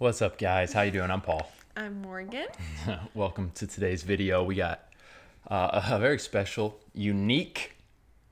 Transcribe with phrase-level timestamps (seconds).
[0.00, 0.72] What's up, guys?
[0.72, 1.10] How you doing?
[1.10, 1.52] I'm Paul.
[1.76, 2.46] I'm Morgan.
[3.12, 4.42] Welcome to today's video.
[4.42, 4.88] We got
[5.46, 7.76] uh, a very special, unique.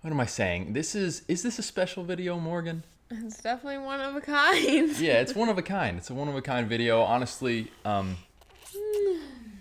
[0.01, 0.73] What am I saying?
[0.73, 2.85] This is is this a special video, Morgan?
[3.11, 4.99] It's definitely one of a kind.
[4.99, 5.99] Yeah, it's one of a kind.
[5.99, 7.03] It's a one of a kind video.
[7.03, 8.17] Honestly, um,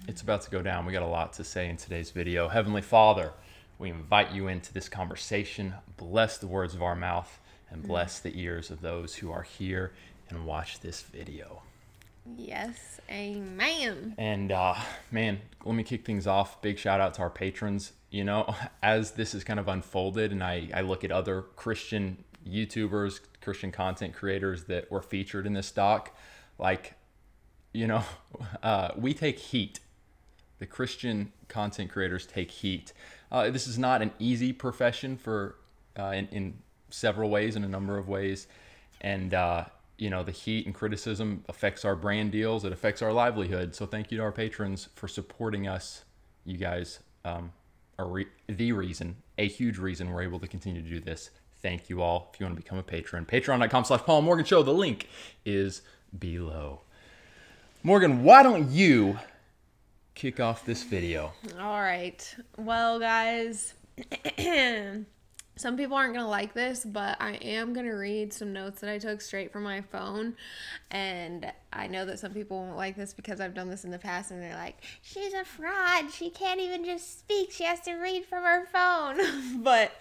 [0.08, 0.86] it's about to go down.
[0.86, 2.48] We got a lot to say in today's video.
[2.48, 3.34] Heavenly Father,
[3.80, 5.74] we invite you into this conversation.
[5.98, 9.92] Bless the words of our mouth and bless the ears of those who are here
[10.30, 11.64] and watch this video.
[12.36, 14.16] Yes, amen.
[14.18, 14.76] And uh,
[15.12, 16.62] man, let me kick things off.
[16.62, 17.94] Big shout out to our patrons.
[18.10, 22.24] You know, as this is kind of unfolded, and I, I look at other Christian
[22.48, 26.16] YouTubers, Christian content creators that were featured in this doc,
[26.58, 26.94] like,
[27.74, 28.04] you know,
[28.64, 29.80] uh, we take heat.
[30.60, 32.92] The Christian content creators take heat.
[33.32, 35.56] Uh, this is not an easy profession for
[36.00, 36.54] uh, in, in
[36.90, 38.48] several ways, in a number of ways,
[39.02, 39.66] and uh,
[39.98, 43.76] you know the heat and criticism affects our brand deals it affects our livelihood.
[43.76, 46.04] So thank you to our patrons for supporting us.
[46.46, 47.52] You guys um,
[48.00, 51.30] are re- the reason a huge reason we're able to continue to do this.
[51.62, 52.30] Thank you all.
[52.34, 54.64] If you want to become a patron patreon.com slash paul morgan show.
[54.64, 55.08] The link
[55.46, 55.82] is
[56.18, 56.82] below.
[57.84, 59.20] Morgan why don't you
[60.18, 61.32] kick off this video?
[61.60, 62.36] All right.
[62.58, 63.76] Well, guys,
[65.58, 68.82] some people aren't going to like this, but I am going to read some notes
[68.82, 70.36] that I took straight from my phone.
[70.92, 74.00] And I know that some people won't like this because I've done this in the
[74.00, 76.12] past and they're like, she's a fraud.
[76.12, 77.52] She can't even just speak.
[77.52, 79.64] She has to read from her phone.
[79.64, 79.92] but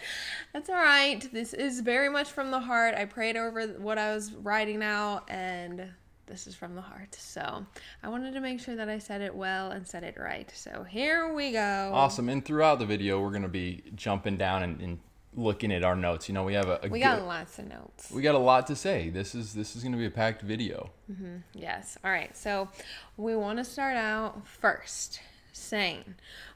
[0.53, 1.27] that's all right.
[1.33, 2.95] This is very much from the heart.
[2.95, 5.89] I prayed over what I was writing out and
[6.27, 7.15] this is from the heart.
[7.15, 7.65] So
[8.03, 10.51] I wanted to make sure that I said it well and said it right.
[10.55, 11.91] So here we go.
[11.95, 14.98] awesome and throughout the video we're going to be jumping down and, and
[15.37, 17.69] looking at our notes you know we have a, a We good- got lots of
[17.69, 18.11] notes.
[18.11, 20.42] we got a lot to say this is this is going to be a packed
[20.42, 21.37] video Mm-hmm.
[21.55, 21.97] Yes.
[22.05, 22.37] All right.
[22.37, 22.69] So
[23.17, 25.20] we want to start out first
[25.53, 26.03] saying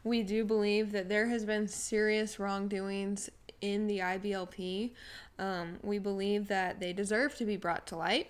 [0.03, 3.31] we do believe that there has been serious wrongdoings
[3.61, 4.91] in the IBLP.
[5.39, 8.29] Um, we believe that they deserve to be brought to light.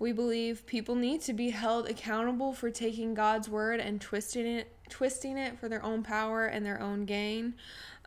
[0.00, 4.66] We believe people need to be held accountable for taking God's word and twisting it,
[4.88, 7.54] twisting it for their own power and their own gain,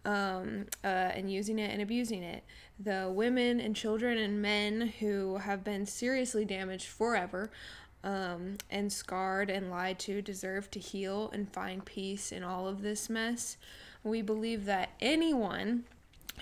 [0.05, 2.43] um, uh, and using it and abusing it.
[2.79, 7.51] The women and children and men who have been seriously damaged forever
[8.03, 12.81] um, and scarred and lied to deserve to heal and find peace in all of
[12.81, 13.57] this mess.
[14.03, 15.85] We believe that anyone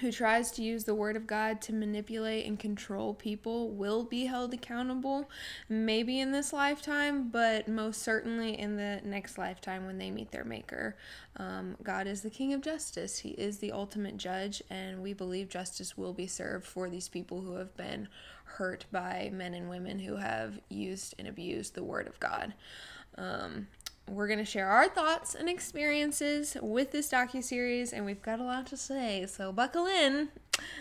[0.03, 4.25] who tries to use the word of God to manipulate and control people will be
[4.25, 5.29] held accountable,
[5.69, 10.43] maybe in this lifetime, but most certainly in the next lifetime when they meet their
[10.43, 10.97] Maker.
[11.37, 15.47] Um, God is the King of justice, He is the ultimate judge, and we believe
[15.47, 18.09] justice will be served for these people who have been
[18.43, 22.53] hurt by men and women who have used and abused the word of God.
[23.17, 23.67] Um,
[24.09, 28.43] we're going to share our thoughts and experiences with this docu-series and we've got a
[28.43, 30.27] lot to say so buckle in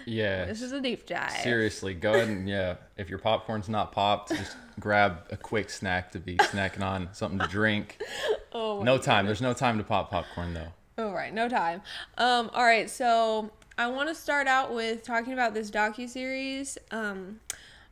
[0.06, 2.74] yeah this is a deep dive Seriously, go ahead and yeah.
[2.96, 7.38] If your popcorn's not popped, just grab a quick snack to be snacking on, something
[7.38, 8.00] to drink.
[8.52, 9.24] oh No time.
[9.26, 11.04] There's no time to pop popcorn though.
[11.04, 11.80] all right no time
[12.18, 17.40] um all right so i want to start out with talking about this docu-series um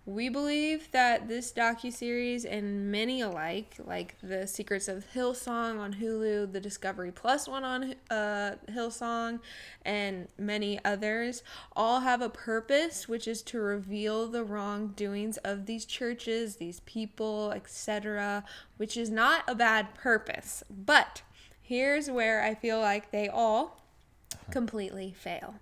[0.07, 6.51] we believe that this docu-series and many alike like the secrets of hillsong on hulu
[6.53, 9.39] the discovery plus one on uh, hillsong
[9.85, 11.43] and many others
[11.77, 17.53] all have a purpose which is to reveal the wrongdoings of these churches these people
[17.53, 18.43] etc
[18.79, 21.23] which is not a bad purpose but
[21.61, 23.81] here's where i feel like they all
[24.51, 25.55] completely fail.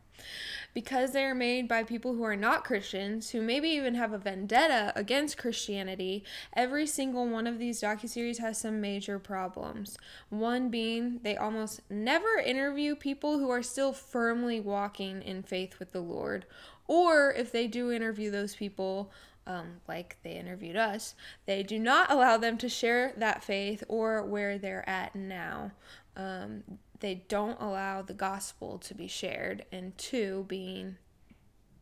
[0.78, 4.16] Because they are made by people who are not Christians, who maybe even have a
[4.16, 6.22] vendetta against Christianity,
[6.52, 9.98] every single one of these docuseries has some major problems.
[10.28, 15.90] One being they almost never interview people who are still firmly walking in faith with
[15.90, 16.46] the Lord.
[16.86, 19.10] Or if they do interview those people,
[19.48, 21.16] um, like they interviewed us,
[21.46, 25.72] they do not allow them to share that faith or where they're at now.
[26.16, 26.62] Um,
[27.00, 30.96] they don't allow the gospel to be shared, and two, being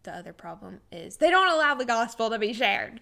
[0.07, 3.01] the other problem is they don't allow the gospel to be shared.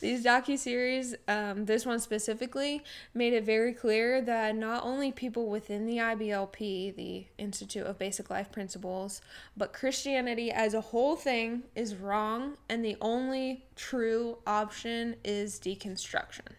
[0.00, 2.82] These docu series, um, this one specifically,
[3.12, 8.30] made it very clear that not only people within the IBLP, the Institute of Basic
[8.30, 9.20] Life Principles,
[9.56, 16.54] but Christianity as a whole thing is wrong, and the only true option is deconstruction.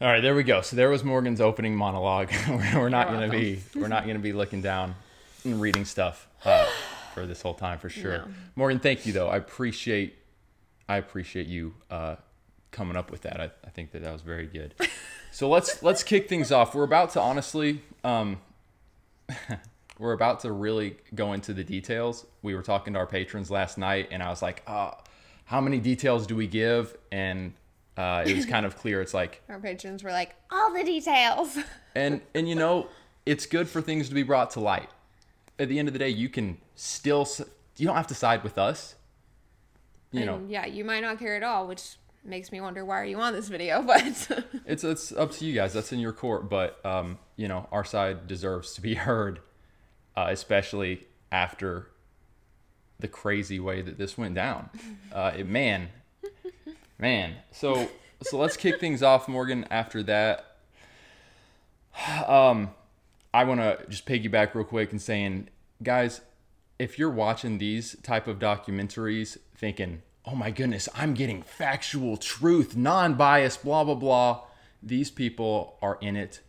[0.00, 0.60] All right, there we go.
[0.60, 2.30] So there was Morgan's opening monologue.
[2.48, 4.94] we're not You're gonna be we're not gonna be looking down
[5.42, 6.68] and reading stuff uh,
[7.14, 8.18] for this whole time for sure.
[8.18, 8.24] No.
[8.54, 9.26] Morgan, thank you though.
[9.26, 10.14] I appreciate
[10.88, 12.14] I appreciate you uh,
[12.70, 13.40] coming up with that.
[13.40, 14.72] I, I think that that was very good.
[15.32, 16.76] so let's let's kick things off.
[16.76, 18.38] We're about to honestly, um,
[19.98, 22.24] we're about to really go into the details.
[22.42, 24.92] We were talking to our patrons last night, and I was like, uh,
[25.46, 26.96] how many details do we give?
[27.10, 27.52] And
[27.98, 29.02] uh, it was kind of clear.
[29.02, 31.58] It's like, Our patrons were like, all the details.
[31.94, 32.86] and and you know,
[33.26, 34.88] it's good for things to be brought to light.
[35.58, 37.26] At the end of the day, you can still
[37.76, 38.94] you don't have to side with us.
[40.12, 43.00] You know, And yeah, you might not care at all, which makes me wonder why
[43.00, 44.00] are you on this video, but
[44.64, 45.72] it's it's up to you guys.
[45.72, 49.40] That's in your court, but um, you know, our side deserves to be heard,
[50.16, 51.90] uh, especially after
[53.00, 54.70] the crazy way that this went down.
[55.12, 55.88] Uh, it, man,
[56.98, 57.36] man.
[57.52, 57.88] So
[58.22, 59.66] so let's kick things off, Morgan.
[59.70, 60.56] After that,
[62.26, 62.70] um,
[63.32, 65.48] I want to just piggyback real quick and saying,
[65.82, 66.20] guys,
[66.78, 72.76] if you're watching these type of documentaries, thinking, "Oh my goodness, I'm getting factual truth,
[72.76, 74.42] non-biased, blah blah blah,"
[74.82, 76.40] these people are in it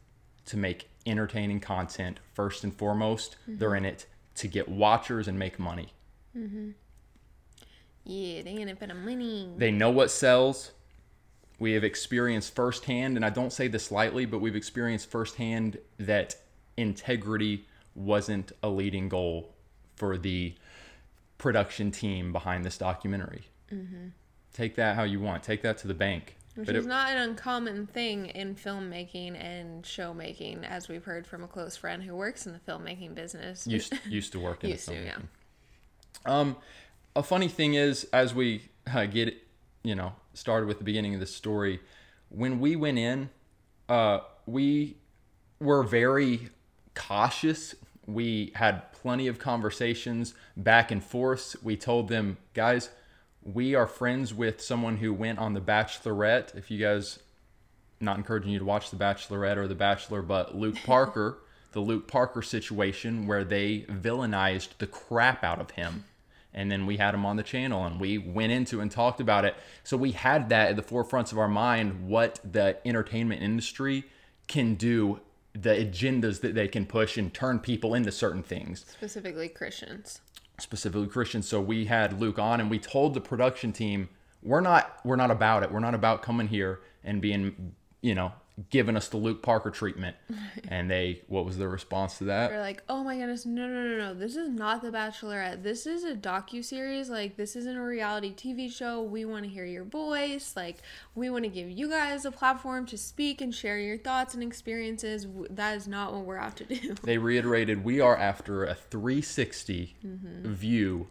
[0.45, 3.35] to make entertaining content first and foremost.
[3.47, 4.05] They're in it
[4.35, 5.89] to get watchers and make money.
[8.09, 9.49] Yeah, they in it for the money.
[9.57, 10.71] They know what sells.
[11.59, 16.35] We have experienced firsthand, and I don't say this lightly, but we've experienced firsthand that
[16.75, 19.53] integrity wasn't a leading goal
[19.95, 20.55] for the
[21.37, 23.43] production team behind this documentary.
[24.53, 25.43] Take that how you want.
[25.43, 26.35] Take that to the bank.
[26.55, 31.03] Which But is it- not an uncommon thing in filmmaking and show making, as we've
[31.03, 33.67] heard from a close friend who works in the filmmaking business.
[33.67, 35.17] used used to work in Used the to, yeah.
[36.25, 36.55] Um,
[37.15, 39.35] a funny thing is, as we uh, get,
[39.83, 41.79] you know, started with the beginning of the story,
[42.29, 43.29] when we went in,
[43.87, 44.97] uh, we
[45.59, 46.49] were very
[46.95, 47.75] cautious.
[48.05, 51.55] We had plenty of conversations back and forth.
[51.63, 52.89] We told them, guys,
[53.43, 56.55] we are friends with someone who went on The Bachelorette.
[56.55, 57.19] If you guys
[57.99, 61.39] not encouraging you to watch The Bachelorette or The Bachelor, but Luke Parker,
[61.71, 66.05] the Luke Parker situation where they villainized the crap out of him.
[66.53, 69.45] And then we had him on the channel and we went into and talked about
[69.45, 69.55] it.
[69.83, 74.05] So we had that at the forefronts of our mind what the entertainment industry
[74.47, 75.19] can do,
[75.53, 80.21] the agendas that they can push and turn people into certain things Specifically Christians.
[80.59, 81.47] specifically Christians.
[81.47, 84.09] So we had Luke on, and we told the production team,
[84.41, 85.71] we're not we're not about it.
[85.71, 88.31] We're not about coming here and being, you know,
[88.69, 90.15] giving us the Luke Parker treatment.
[90.67, 92.49] and they, what was their response to that?
[92.49, 94.13] They're like, oh my goodness, no, no, no, no.
[94.13, 95.63] This is not The Bachelorette.
[95.63, 97.09] This is a docu series.
[97.09, 99.01] Like, this isn't a reality TV show.
[99.01, 100.53] We want to hear your voice.
[100.55, 100.77] Like,
[101.15, 104.43] we want to give you guys a platform to speak and share your thoughts and
[104.43, 105.27] experiences.
[105.49, 106.95] That is not what we're out to do.
[107.03, 110.53] They reiterated, we are after a 360 mm-hmm.
[110.53, 111.07] view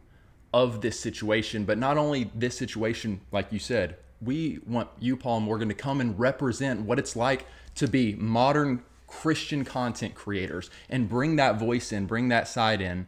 [0.53, 5.41] of this situation, but not only this situation, like you said, we want you, Paul
[5.41, 11.09] Morgan, to come and represent what it's like to be modern Christian content creators and
[11.09, 13.07] bring that voice in, bring that side in.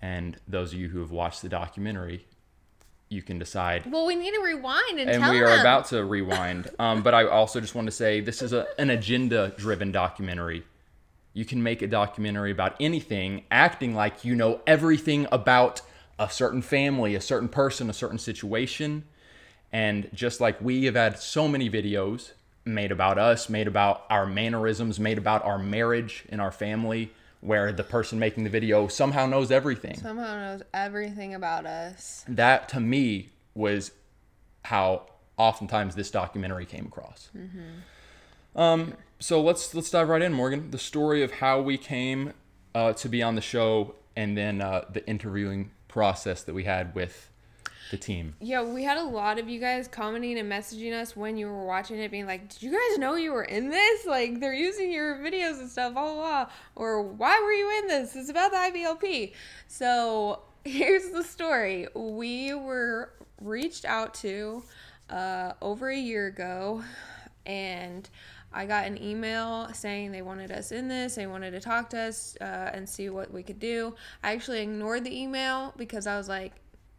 [0.00, 2.26] And those of you who have watched the documentary,
[3.08, 5.60] you can decide well, we need to rewind and, and we are them.
[5.60, 6.70] about to rewind.
[6.78, 10.64] Um, but I also just want to say this is a, an agenda driven documentary.
[11.32, 15.80] You can make a documentary about anything, acting like you know everything about
[16.18, 19.04] a certain family, a certain person, a certain situation.
[19.74, 22.30] And just like we have had so many videos
[22.64, 27.10] made about us, made about our mannerisms, made about our marriage and our family,
[27.40, 32.24] where the person making the video somehow knows everything Somehow knows everything about us.
[32.28, 33.90] that to me was
[34.64, 35.06] how
[35.36, 37.30] oftentimes this documentary came across.
[38.54, 40.70] Um, so let's let's dive right in, Morgan.
[40.70, 42.32] The story of how we came
[42.76, 46.94] uh, to be on the show, and then uh, the interviewing process that we had
[46.94, 47.28] with
[47.94, 48.34] the team.
[48.40, 51.64] Yeah, we had a lot of you guys commenting and messaging us when you were
[51.64, 54.06] watching it, being like, "Did you guys know you were in this?
[54.14, 57.88] Like, they're using your videos and stuff, blah blah blah." Or, "Why were you in
[57.88, 58.16] this?
[58.16, 59.32] It's about the IBLP."
[59.68, 64.62] So here's the story: we were reached out to
[65.10, 66.82] uh, over a year ago,
[67.46, 68.08] and
[68.52, 71.14] I got an email saying they wanted us in this.
[71.14, 73.94] They wanted to talk to us uh, and see what we could do.
[74.22, 76.52] I actually ignored the email because I was like,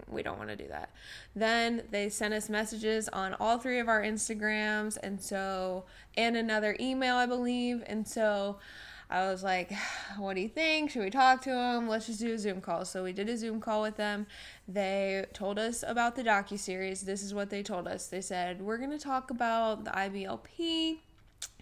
[0.09, 0.91] we don't want to do that.
[1.35, 5.85] Then they sent us messages on all three of our Instagrams and so
[6.15, 7.83] and another email I believe.
[7.87, 8.57] And so
[9.09, 9.71] I was like,
[10.17, 10.91] what do you think?
[10.91, 11.87] Should we talk to them?
[11.87, 12.85] Let's just do a Zoom call.
[12.85, 14.27] So we did a Zoom call with them.
[14.67, 17.01] They told us about the docu series.
[17.01, 18.07] This is what they told us.
[18.07, 20.99] They said, "We're going to talk about the IBLP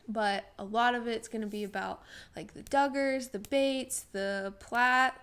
[0.08, 2.02] but a lot of it's going to be about
[2.36, 5.18] like the Duggars, the Bates, the Platt,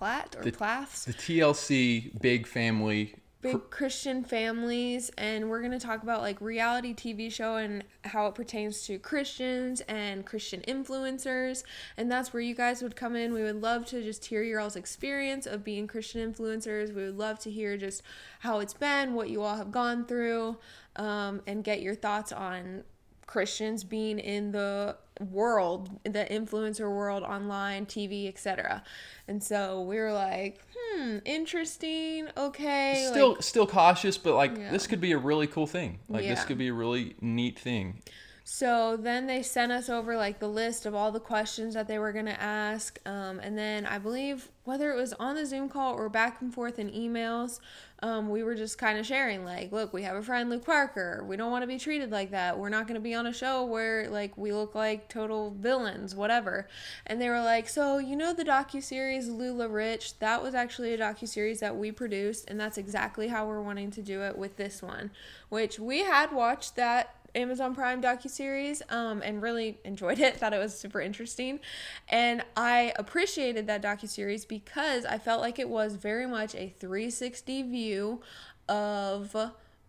[0.00, 1.04] Platt or The- Plaths.
[1.04, 6.94] The TLC big family big Christian families, and we're going to talk about like reality
[6.94, 11.64] TV show and how it pertains to Christians and Christian influencers.
[11.96, 13.32] And that's where you guys would come in.
[13.32, 16.94] We would love to just hear your all's experience of being Christian influencers.
[16.94, 18.02] We would love to hear just
[18.40, 20.58] how it's been, what you all have gone through,
[20.96, 22.84] um, and get your thoughts on
[23.26, 28.82] Christians being in the world, the influencer world, online, TV, etc.
[29.28, 32.28] And so we were like, hmm, interesting.
[32.36, 33.06] Okay.
[33.10, 34.70] Still, like, still cautious, but like Yeah.
[34.70, 36.00] this could be a really cool thing.
[36.08, 38.02] Like this could be a really neat thing.
[38.52, 42.00] So then they sent us over like the list of all the questions that they
[42.00, 42.98] were going to ask.
[43.06, 46.52] Um, and then I believe whether it was on the Zoom call or back and
[46.52, 47.60] forth in emails,
[48.02, 51.24] um, we were just kind of sharing like, look, we have a friend, Luke Parker.
[51.28, 52.58] We don't want to be treated like that.
[52.58, 56.16] We're not going to be on a show where like we look like total villains,
[56.16, 56.66] whatever.
[57.06, 60.18] And they were like, so you know the docu series LuLaRich?
[60.18, 63.92] That was actually a docu series that we produced, and that's exactly how we're wanting
[63.92, 65.12] to do it with this one,
[65.50, 70.36] which we had watched that Amazon Prime docuseries um, and really enjoyed it.
[70.38, 71.60] Thought it was super interesting.
[72.08, 77.62] And I appreciated that docuseries because I felt like it was very much a 360
[77.64, 78.20] view
[78.68, 79.34] of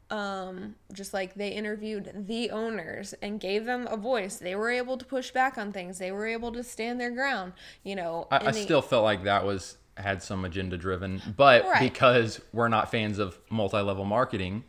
[0.09, 4.97] um just like they interviewed the owners and gave them a voice they were able
[4.97, 8.37] to push back on things they were able to stand their ground you know I,
[8.47, 11.79] I the- still felt like that was had some agenda driven, but Right.
[11.81, 14.63] because we're not fans of multi level marketing,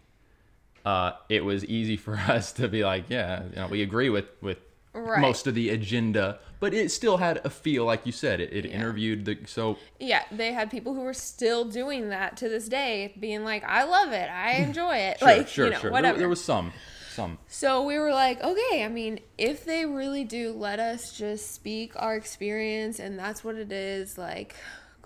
[0.84, 4.26] uh, it was easy for us to be like, yeah, you know, we agree with
[4.40, 4.58] with
[4.94, 5.22] Right.
[5.22, 8.42] most of the agenda, but it still had a feel, like you said.
[8.42, 12.48] It, it interviewed the so yeah, they had people who were still doing that to
[12.50, 15.78] this day, being like, "I love it, I enjoy it," sure, like sure, you know,
[15.78, 15.82] sure.
[15.84, 16.18] There- whatever.
[16.18, 16.74] There, was some,
[17.14, 17.38] some.
[17.48, 21.92] So we were like, okay, I mean, if they really do let us just speak
[21.96, 24.54] our experience and that's what it is, like,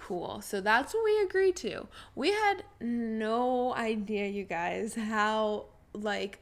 [0.06, 0.40] cool.
[0.40, 1.88] So that's what we agreed to.
[2.14, 6.38] We had no idea, you guys, how, like,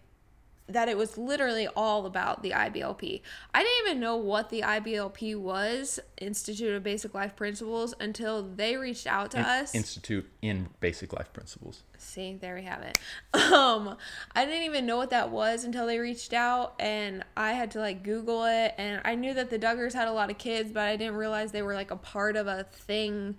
[0.66, 3.20] that it was literally all about the IBLP.
[3.52, 8.76] I didn't even know what the IBLP was, Institute of Basic Life Principles, until they
[8.76, 9.74] reached out to us.
[9.74, 11.82] Institute in Basic Life Principles.
[11.98, 12.98] See, there we have it.
[13.54, 13.96] Um,
[14.34, 17.78] I didn't even know what that was until they reached out, and I had to
[17.78, 18.74] like Google it.
[18.78, 21.52] And I knew that the Duggars had a lot of kids, but I didn't realize
[21.52, 23.36] they were like a part of a thing,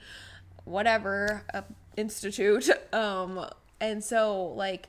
[0.63, 1.63] whatever, a
[1.97, 2.69] institute.
[2.93, 3.45] Um,
[3.81, 4.87] and so like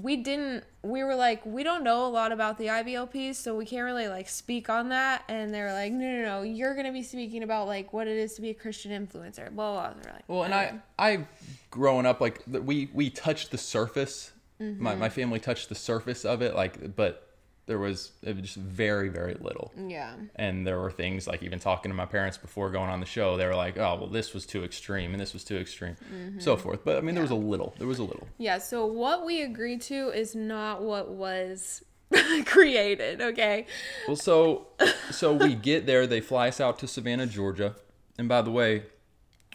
[0.00, 0.62] we didn't.
[0.82, 4.06] We were like, we don't know a lot about the IBLPs, so we can't really
[4.08, 5.24] like speak on that.
[5.28, 8.16] And they were like, no, no, no, you're gonna be speaking about like what it
[8.16, 9.50] is to be a Christian influencer.
[9.50, 9.92] Blah blah.
[9.92, 10.02] blah.
[10.02, 10.54] They're like, Well, and.
[10.54, 11.26] I, I,
[11.70, 14.32] growing up, like we we touched the surface.
[14.60, 15.00] My Mm-hmm.
[15.00, 17.27] my family touched the surface of it, like, but
[17.68, 19.72] there was it was just very very little.
[19.76, 20.14] yeah.
[20.34, 23.36] And there were things like even talking to my parents before going on the show,
[23.36, 26.40] they were like, "Oh, well, this was too extreme, and this was too extreme, Mm-hmm.
[26.40, 27.74] so forth." But I mean, there was a little.
[27.78, 28.26] There was a little.
[28.38, 31.84] Yeah, so what we agreed to is not what was
[32.46, 33.66] created, okay?
[34.06, 34.68] Well, so
[35.10, 36.06] so we get there.
[36.06, 37.76] They fly us out to Savannah, Georgia.
[38.18, 38.84] And by the way,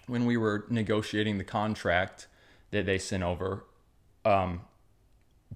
[0.07, 2.27] when we were negotiating the contract
[2.71, 3.65] that they sent over,
[4.25, 4.61] um,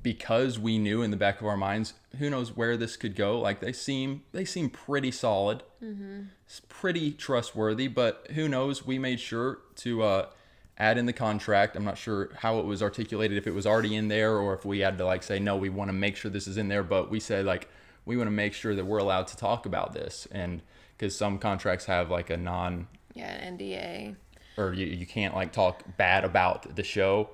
[0.04, 3.40] because we knew in the back of our minds, who knows where this could go.
[3.40, 7.88] Like they seem they seem pretty solid, It's pretty trustworthy.
[7.88, 8.86] But who knows?
[8.86, 10.26] We made sure to uh,
[10.78, 11.76] add in the contract.
[11.76, 14.66] I'm not sure how it was articulated, if it was already in there or if
[14.66, 16.84] we had to like say no, we want to make sure this is in there.
[16.84, 17.70] But we said like
[18.06, 20.62] we want to make sure that we're allowed to talk about this, and
[20.98, 24.16] because some contracts have like a non Yeah, NDA.
[24.58, 27.30] or you, you can't like talk bad about the show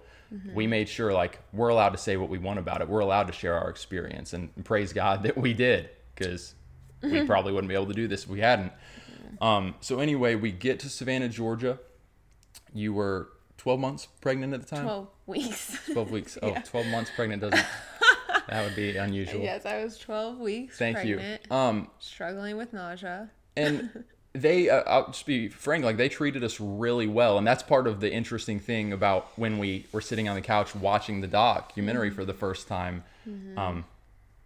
[0.54, 2.88] we made sure like we're allowed to say what we want about it.
[2.90, 6.56] We're allowed to share our experience and praise god that we did because
[7.02, 8.72] we probably wouldn't be able to do this if we hadn't.
[9.42, 11.80] Um, so anyway we get to savannah georgia.
[12.74, 14.84] You were 12 months pregnant at the time?
[14.84, 15.80] 12 weeks.
[15.92, 16.38] 12 weeks.
[16.44, 16.62] Oh Yeah.
[16.62, 17.66] 12 months pregnant doesn't
[18.50, 19.42] that would be unusual.
[19.42, 23.30] Yes, I was 12 weeks thank pregnant, you um struggling with nausea.
[23.56, 27.62] and they uh, i'll just be frank like they treated us really well and that's
[27.62, 31.28] part of the interesting thing about when we were sitting on the couch watching the
[31.28, 33.04] documentary for the first time.
[33.56, 33.86] Um,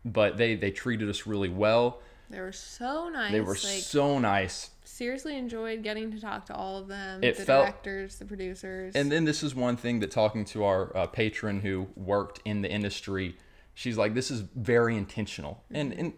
[0.05, 1.99] but they they treated us really well.
[2.29, 3.31] They were so nice.
[3.31, 4.69] they were like so nice.
[4.83, 8.93] seriously enjoyed getting to talk to all of them, It the felt- directors, the producers.
[8.95, 12.61] and then this is one thing that talking to our uh, patron who worked in
[12.61, 13.37] the industry
[13.73, 15.63] she's like this is very intentional.
[15.71, 16.13] And and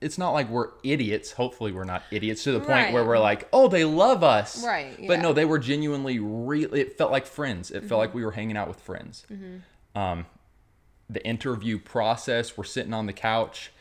[0.00, 1.32] it's not like we're idiots.
[1.32, 4.64] Hopefully we're not idiots to the point where we're like oh they love us.
[4.64, 5.12] Right, but yeah.
[5.14, 5.22] Mm-hmm.
[5.22, 7.70] no they were genuinely real it felt like friends.
[7.70, 9.26] It felt like we were hanging out with friends.
[9.94, 10.26] Um
[11.10, 13.72] the interview process we're sitting on the couch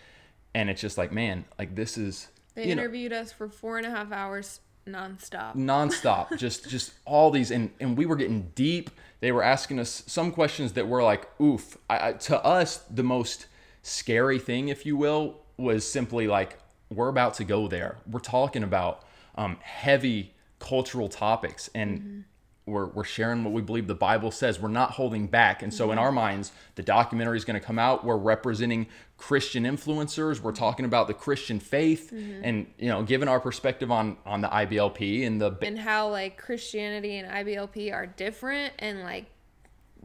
[0.55, 3.77] and it's just like man like this is they you know, interviewed us for four
[3.77, 5.55] and a half hours nonstop.
[5.55, 6.37] nonstop.
[6.37, 8.89] Just just all these and and we were getting deep.
[9.19, 11.77] They were asking us some questions that were like oof.
[11.89, 13.47] I, I, to us the most
[13.83, 16.59] scary thing if you will was simply like
[16.89, 17.97] we're about to go there.
[18.09, 19.03] We're talking about
[19.35, 22.19] um, heavy cultural topics and mm-hmm.
[22.65, 24.59] we're, we're sharing what we believe the bible says.
[24.59, 25.61] We're not holding back.
[25.61, 25.99] And so in mm-hmm.
[25.99, 28.03] our minds the documentary is going to come out.
[28.03, 28.87] We're representing
[29.17, 30.39] christian influencers.
[30.39, 30.59] We're mm-hmm.
[30.59, 35.27] talking about the christian faith and you know giving our perspective on on the iblp
[35.27, 39.25] and the and how like Christianity and IBLP are different and like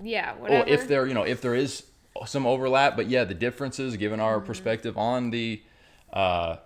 [0.02, 0.68] yeah, whatever.
[0.68, 1.84] if there you know if there is
[2.26, 5.62] some overlap but yeah the differences given our perspective on the
[6.12, 6.56] uh,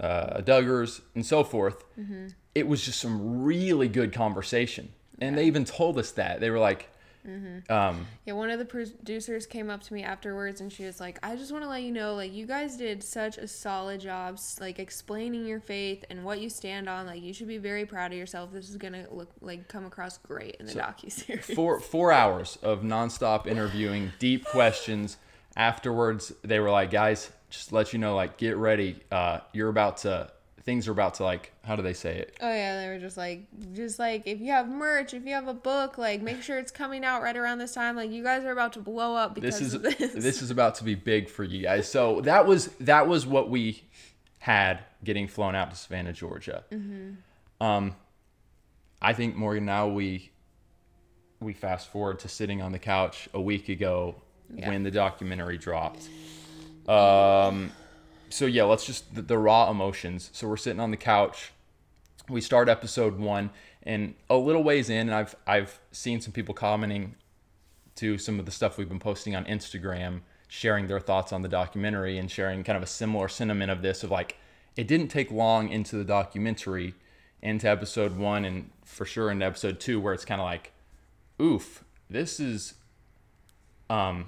[0.00, 1.84] uh, duggars and so forth
[2.54, 4.92] it was just some really good conversation.
[5.20, 6.40] And they even told us that.
[6.40, 6.88] They were like
[7.68, 11.18] um, Yeah, one of the producers came up to me afterwards and she was like,
[11.22, 14.38] "I just want to let you know, like you guys did such a solid job,
[14.60, 17.06] like explaining your faith and what you stand on.
[17.06, 18.52] Like you should be very proud of yourself.
[18.52, 22.58] This is gonna look like come across great in the docu series." four four hours
[22.62, 25.16] of nonstop interviewing, deep questions.
[25.56, 28.96] Afterwards, they were like, "Guys, just to let you know, like, get ready.
[29.10, 30.30] Uh, you're about to.
[30.64, 31.52] Things are about to like.
[31.64, 32.36] How do they say it?
[32.40, 35.48] Oh yeah, they were just like, just like if you have merch, if you have
[35.48, 37.96] a book, like make sure it's coming out right around this time.
[37.96, 40.12] Like you guys are about to blow up because This is of this.
[40.12, 43.50] this is about to be big for you guys." So that was that was what
[43.50, 43.82] we
[44.38, 46.62] had getting flown out to Savannah, Georgia.
[47.60, 47.96] Um,
[49.00, 49.64] I think Morgan.
[49.64, 50.30] Now we
[51.40, 54.14] we fast forward to sitting on the couch a week ago
[54.54, 54.68] Yeah.
[54.68, 56.08] when the documentary dropped.
[56.88, 57.72] Um,
[58.32, 60.30] so yeah, let's just the, the raw emotions.
[60.32, 61.52] So we're sitting on the couch.
[62.28, 63.50] We start episode one,
[63.82, 67.14] and a little ways in, and I've I've seen some people commenting
[67.96, 71.48] to some of the stuff we've been posting on Instagram, sharing their thoughts on the
[71.48, 74.36] documentary and sharing kind of a similar sentiment of this of like
[74.76, 76.94] it didn't take long into the documentary
[77.40, 80.72] into episode one and for sure into episode two where it's kind of like
[81.40, 82.74] oof this is
[83.88, 84.26] um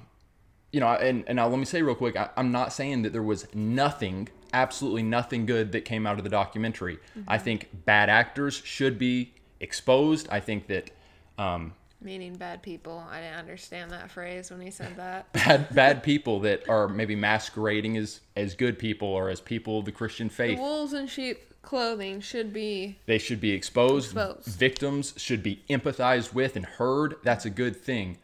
[0.74, 3.12] you know and, and now let me say real quick I, i'm not saying that
[3.12, 8.08] there was nothing absolutely nothing good that came out of the documentary i think bad
[8.10, 10.90] actors should be exposed i think that
[11.38, 13.02] um, Meaning bad people.
[13.10, 15.32] I didn't understand that phrase when he said that.
[15.32, 19.86] bad bad people that are maybe masquerading as as good people or as people of
[19.86, 20.58] the Christian The faith.
[20.58, 24.08] wolves in sheep clothing should be They should be exposed.
[24.16, 24.48] Exposed.
[24.48, 27.16] Victims should be empathized with and heard.
[27.24, 28.18] That's a good thing.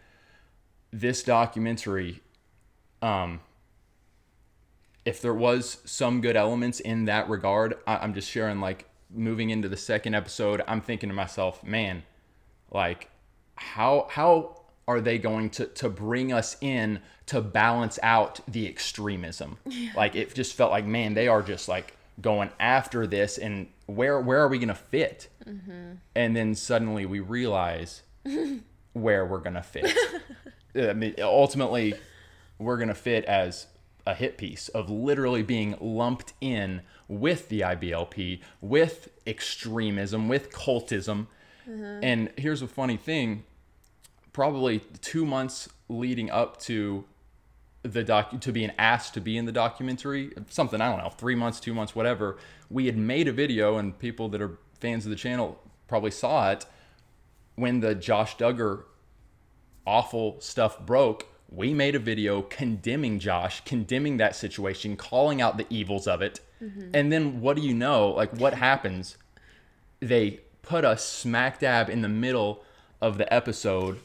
[0.93, 2.21] This documentary,
[3.03, 3.41] um,
[5.05, 8.61] if there was some good elements in that regard, I, I'm just sharing.
[8.61, 12.03] Like moving into the second episode, I'm thinking to myself, man,
[12.71, 13.09] like
[13.57, 19.57] how how are they going to to bring us in to balance out the extremism?
[19.97, 24.21] Like it just felt like, man, they are just like going after this, and where
[24.21, 25.29] where are we gonna fit?
[26.15, 28.03] And then suddenly we realize
[28.93, 29.93] where we're gonna fit.
[30.75, 31.95] I mean, ultimately,
[32.61, 33.67] we're gonna fit as
[34.07, 41.27] a hit piece of literally being lumped in with the IBLP, with extremism, with cultism.
[41.67, 42.01] Uh-huh.
[42.03, 43.45] And here's a funny thing:
[44.33, 47.05] probably two months leading up to
[47.83, 51.35] the doc to being asked to be in the documentary, something I don't know, three
[51.35, 52.37] months, two months, whatever.
[52.69, 56.51] We had made a video, and people that are fans of the channel probably saw
[56.51, 56.67] it
[57.57, 58.85] when the Josh Duggar
[59.87, 65.67] awful stuff broke, we made a video condemning Josh, condemning that situation, calling out the
[65.69, 66.41] evils of it.
[66.63, 66.91] Mm-hmm.
[66.95, 68.11] And then what do you know?
[68.11, 69.17] Like, what happens?
[69.99, 72.63] They put us smack dab in the middle
[73.01, 73.99] of the episode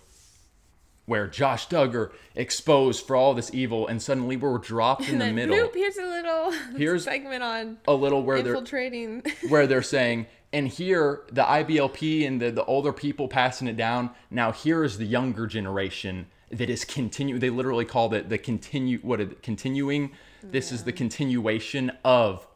[1.05, 5.55] where Josh Duggar exposed for all this evil, and suddenly we're dropped in the middle.
[5.55, 9.23] Nope, here's a little Here's segment on A little where they're infiltrating.
[9.49, 14.09] where they're saying, and here the IBLP and the, the older people passing it down.
[14.31, 16.27] Now here is the younger generation
[16.57, 17.39] that is continue.
[17.39, 18.99] They literally called it the continue.
[18.99, 20.11] What it, continuing?
[20.43, 22.47] This is the continuation of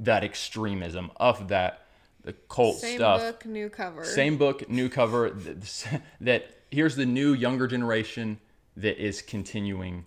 [0.00, 1.84] that extremism of that
[2.24, 3.20] the cult Same stuff.
[3.20, 4.04] Same book, new cover.
[4.04, 5.30] Same book, new cover.
[5.30, 5.86] th-
[6.20, 8.38] That here's the new younger generation
[8.76, 10.04] that is continuing.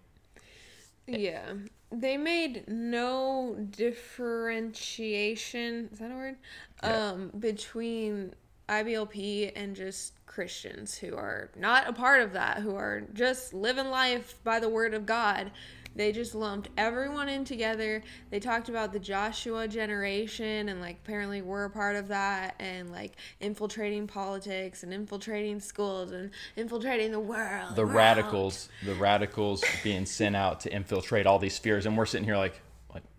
[1.08, 1.54] Yeah.
[1.92, 6.38] They made no differentiation, is that a word?
[6.84, 7.10] Yeah.
[7.10, 8.34] Um, between
[8.72, 13.90] IBLP and just Christians who are not a part of that, who are just living
[13.90, 15.52] life by the word of God.
[15.94, 18.02] They just lumped everyone in together.
[18.30, 22.90] They talked about the Joshua generation and like apparently we're a part of that and
[22.92, 27.76] like infiltrating politics and infiltrating schools and infiltrating the world.
[27.76, 27.96] the world.
[27.96, 32.38] radicals, the radicals being sent out to infiltrate all these spheres, and we're sitting here
[32.38, 32.62] like, like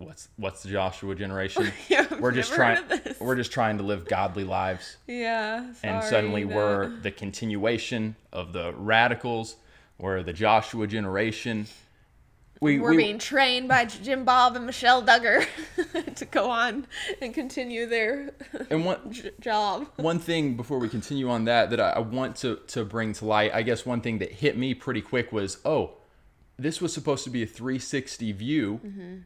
[0.02, 1.72] what's what's the Joshua generation?
[1.88, 3.20] Yeah, I've we're just trying heard of this.
[3.20, 4.96] we're just trying to live godly lives.
[5.06, 5.72] Yeah.
[5.82, 9.56] and suddenly that- we're the continuation of the radicals,
[9.98, 11.66] we're the Joshua generation.
[12.60, 15.44] We, we're we being trained by Jim Bob and Michelle Duggar
[16.14, 16.86] to go on
[17.20, 18.34] and continue their
[18.70, 19.88] and one j- job.
[19.96, 23.24] one thing before we continue on that that I, I want to to bring to
[23.24, 23.52] light.
[23.52, 25.94] I guess one thing that hit me pretty quick was oh,
[26.58, 28.80] this was supposed to be a 360 view.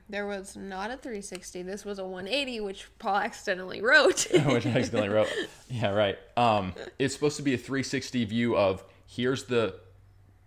[0.09, 1.62] There was not a 360.
[1.62, 4.27] This was a 180, which Paul accidentally wrote.
[4.47, 5.29] which I accidentally wrote.
[5.69, 6.19] Yeah, right.
[6.37, 9.75] Um, it's supposed to be a 360 view of here's the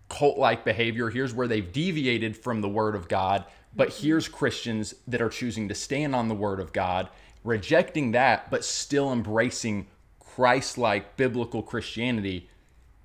[0.08, 1.10] cult-like behavior.
[1.10, 5.68] Here's where they've deviated from the Word of God, but here's Christians that are choosing
[5.68, 7.10] to stand on the Word of God,
[7.44, 9.88] rejecting that, but still embracing
[10.20, 12.50] Christ-like biblical Christianity.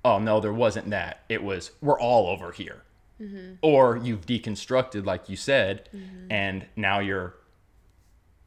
[0.03, 1.23] Oh no, there wasn't that.
[1.27, 2.83] It was we're all over here.
[3.21, 3.53] Mm-hmm.
[3.61, 6.31] Or you've deconstructed, like you said, mm-hmm.
[6.31, 7.35] and now you're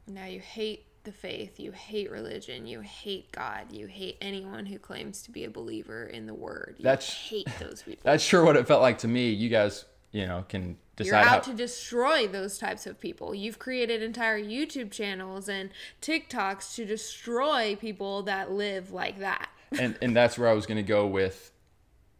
[0.07, 4.77] now you hate the faith, you hate religion, you hate God, you hate anyone who
[4.77, 6.75] claims to be a believer in the Word.
[6.77, 8.01] You That's- hate those people.
[8.03, 9.29] that's sure what it felt like to me.
[9.29, 13.33] You guys, you know, can decide You're out how to destroy those types of people.
[13.33, 15.69] You've created entire YouTube channels and
[16.01, 19.49] TikToks to destroy people that live like that.
[19.79, 21.51] and and that's where I was going to go with.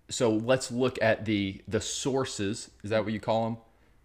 [0.10, 2.72] So let's look at the the sources.
[2.84, 3.58] Is that what you call them?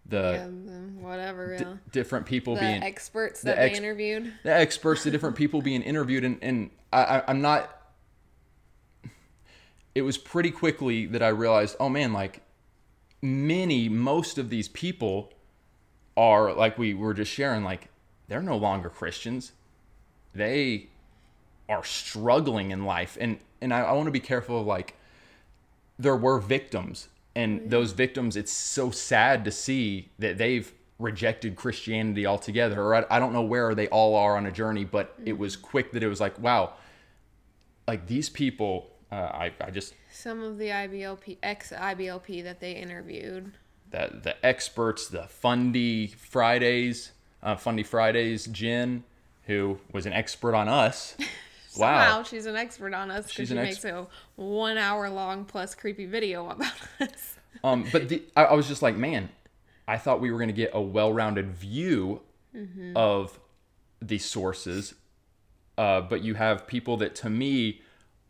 [0.07, 1.57] The Um, whatever.
[1.57, 4.31] d- different people the being experts the that ex- they interviewed.
[4.43, 7.71] the experts, the different people being interviewed, and and I, I I'm not.
[9.95, 12.41] It was pretty quickly that I realized, oh man, like
[13.21, 15.31] many, most of these people
[16.17, 17.87] are like we were just sharing, like
[18.27, 19.53] they're no longer Christians.
[20.33, 20.89] They
[21.69, 24.95] are struggling in life, and and I, I want to be careful of like
[25.97, 32.25] there were victims and those victims it's so sad to see that they've rejected christianity
[32.25, 35.37] altogether or I, I don't know where they all are on a journey but it
[35.37, 36.73] was quick that it was like wow
[37.87, 42.71] like these people uh, I, I just Some of the IBLP, ex IBLP that they
[42.73, 43.51] interviewed.
[43.91, 47.11] the the experts the fundie fridays
[47.43, 49.03] uh, fundie fridays jen
[49.43, 51.15] who was an expert on us
[51.75, 55.45] Somehow wow she's an expert on us because she an makes a one hour long
[55.45, 57.37] plus creepy video about us.
[57.63, 59.29] Um, but the, I, I was just like, man,
[59.87, 62.21] I thought we were going to get a well-rounded view
[62.95, 63.39] of
[64.01, 64.95] the sources,
[65.77, 67.81] uh, but you have people that, to me,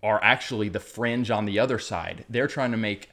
[0.01, 2.25] are actually the fringe on the other side.
[2.29, 3.09] They're trying to make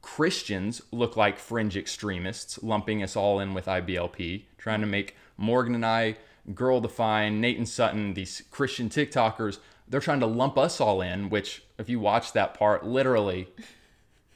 [0.00, 5.74] Christians look like fringe extremists, lumping us all in with IBLP, trying to make Morgan
[5.74, 6.16] and I,
[6.54, 11.28] Girl Defined, Nate and Sutton, these Christian TikTokers, they're trying to lump us all in,
[11.28, 13.48] which, if you watch that part, literally,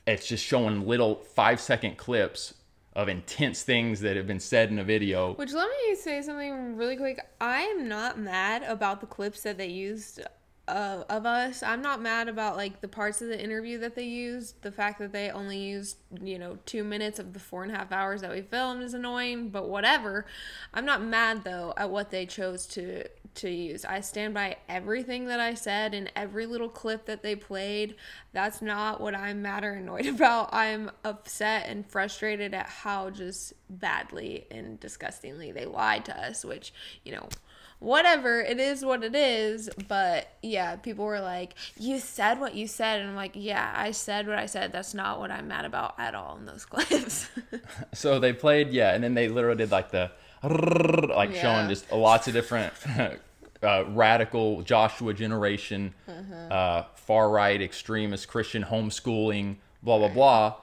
[0.07, 2.55] it's just showing little five second clips
[2.95, 5.35] of intense things that have been said in a video.
[5.35, 7.21] Which let me say something really quick.
[7.41, 10.21] I am not mad about the clips that they used
[10.69, 11.63] uh, of us.
[11.63, 14.63] I'm not mad about like the parts of the interview that they used.
[14.63, 17.77] The fact that they only used you know two minutes of the four and a
[17.77, 19.51] half hours that we filmed is annoying.
[19.51, 20.27] But whatever.
[20.75, 23.05] I'm not mad though at what they chose to
[23.37, 23.85] to use.
[23.85, 27.95] I stand by everything that I said and every little clip that they played.
[28.33, 30.53] That's not what I'm mad or annoyed about.
[30.53, 36.73] I'm upset and frustrated at how just badly and disgustingly they lied to us, which,
[37.05, 37.29] you know,
[37.79, 39.69] whatever, it is what it is.
[39.89, 43.01] But yeah, people were like, You said what you said.
[43.01, 44.73] And I'm like, Yeah, I said what I said.
[44.73, 47.29] That's not what I'm mad about at all in those clips.
[47.95, 50.11] So they played, yeah, and then they literally did like the
[50.43, 51.41] like Yeah.
[51.43, 52.73] showing just lots of different
[53.63, 56.49] uh, radical Joshua generation, Mm-hmm.
[56.51, 60.55] uh, far right extremist Christian homeschooling, blah blah blah.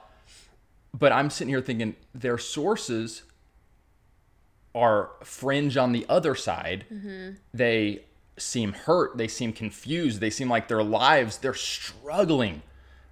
[0.96, 3.24] But I'm sitting here thinking their sources
[4.74, 6.84] are fringe on the other side.
[7.52, 8.04] They
[8.36, 9.16] seem hurt.
[9.16, 10.20] They seem confused.
[10.20, 12.62] They seem like their lives they're struggling.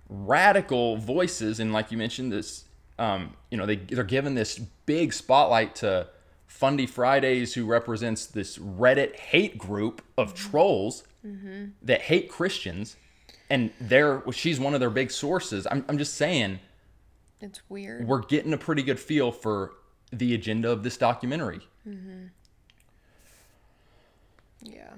[0.09, 2.65] Radical voices, and like you mentioned, this
[2.99, 6.09] um, you know they they're given this big spotlight to
[6.49, 11.05] Fundie Fridays, who represents this Reddit hate group of trolls
[11.83, 12.97] that hate Christians,
[13.49, 15.67] and they're she's one of their big sources.
[15.71, 16.59] I'm I'm just saying
[17.41, 18.07] it's weird.
[18.07, 19.73] we're getting a pretty good feel for
[20.13, 21.61] the agenda of this documentary.
[24.63, 24.95] Yeah.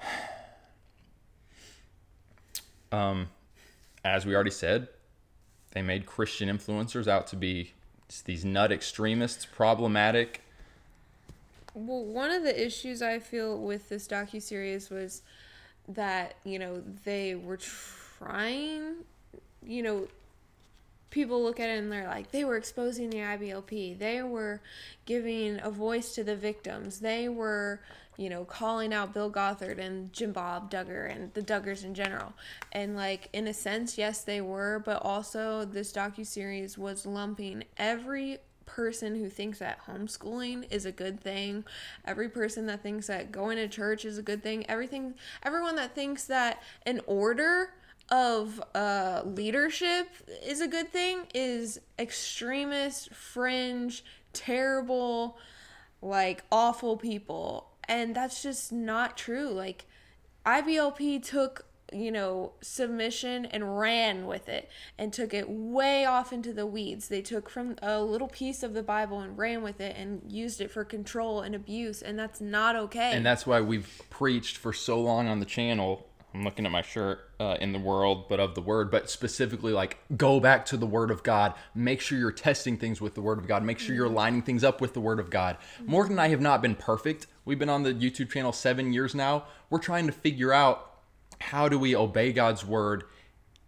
[2.92, 3.26] Um,
[4.04, 4.86] as we already said,
[5.72, 7.72] they made Christian influencers out to be
[8.08, 10.42] just these nut extremists, problematic.
[11.74, 15.22] Well, one of the issues I feel with this docu series was
[15.88, 18.98] that you know they were trying,
[19.66, 20.06] you know,
[21.14, 23.96] people look at it and they're like, they were exposing the IBLP.
[23.96, 24.60] They were
[25.06, 26.98] giving a voice to the victims.
[26.98, 27.80] They were,
[28.16, 32.32] you know, calling out Bill Gothard and Jim Bob Duggar and the Duggars in general.
[32.72, 37.62] And like in a sense, yes, they were, but also this docu series was lumping
[37.76, 41.64] every person who thinks that homeschooling is a good thing,
[42.04, 45.94] every person that thinks that going to church is a good thing, everything everyone that
[45.94, 47.70] thinks that an order
[48.14, 50.06] of uh, leadership
[50.46, 55.36] is a good thing is extremist, fringe, terrible,
[56.00, 57.72] like awful people.
[57.88, 59.48] And that's just not true.
[59.48, 59.86] Like,
[60.46, 66.52] IBLP took, you know, submission and ran with it and took it way off into
[66.52, 67.08] the weeds.
[67.08, 70.60] They took from a little piece of the Bible and ran with it and used
[70.60, 72.00] it for control and abuse.
[72.00, 73.10] And that's not okay.
[73.12, 76.82] And that's why we've preached for so long on the channel I'm looking at my
[76.82, 80.76] shirt uh, in the world, but of the word, but specifically like go back to
[80.76, 81.54] the word of God.
[81.76, 83.62] Make sure you're testing things with the word of God.
[83.62, 85.56] Make sure you're lining things up with the word of God.
[85.86, 87.28] Morgan and I have not been perfect.
[87.44, 89.44] We've been on the YouTube channel seven years now.
[89.70, 90.90] We're trying to figure out
[91.40, 93.04] how do we obey God's word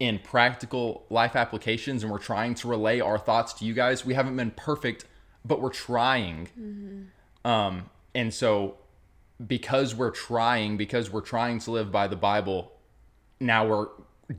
[0.01, 4.05] in practical life applications, and we're trying to relay our thoughts to you guys.
[4.05, 5.05] We haven't been perfect,
[5.45, 6.49] but we're trying.
[6.59, 7.49] Mm-hmm.
[7.49, 8.77] Um, and so
[9.45, 12.73] because we're trying, because we're trying to live by the Bible,
[13.41, 13.89] now we're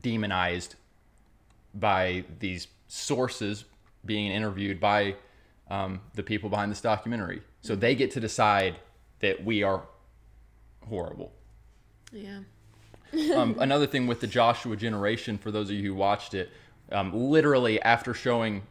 [0.00, 0.74] demonized
[1.74, 3.64] by these sources
[4.04, 5.14] being interviewed by
[5.70, 7.42] um, the people behind this documentary.
[7.60, 8.76] So they get to decide
[9.20, 9.82] that we are
[10.88, 11.32] horrible.
[12.12, 12.40] Yeah.
[13.34, 16.50] um, another thing with the Joshua generation, for those of you who watched it,
[16.90, 18.62] um, literally after showing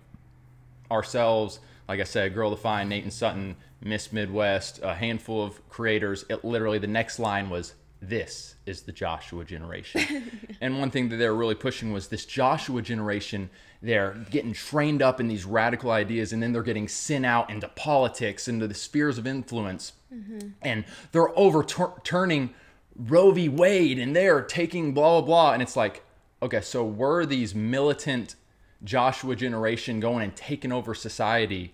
[0.89, 6.25] ourselves, like I said, Girl Defined, Nate and Sutton, Miss Midwest, a handful of creators.
[6.29, 10.31] It literally the next line was this is the Joshua generation.
[10.61, 13.49] and one thing that they were really pushing was this Joshua generation,
[13.81, 17.67] they're getting trained up in these radical ideas and then they're getting sent out into
[17.69, 19.93] politics, into the spheres of influence.
[20.13, 20.49] Mm-hmm.
[20.61, 22.53] And they're overturning
[22.95, 23.49] Roe v.
[23.49, 25.53] Wade and they're taking blah, blah, blah.
[25.53, 26.03] And it's like,
[26.41, 28.35] okay, so were these militant
[28.83, 31.73] Joshua generation going and taking over society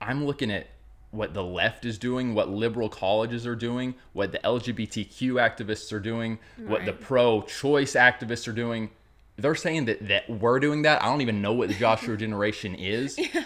[0.00, 0.68] I'm looking at
[1.10, 6.00] what the left is doing, what liberal colleges are doing, what the LGBTQ activists are
[6.00, 6.68] doing, right.
[6.68, 8.90] what the pro choice activists are doing.
[9.36, 11.02] They're saying that, that we're doing that.
[11.02, 13.18] I don't even know what the Joshua generation is.
[13.18, 13.44] Yeah.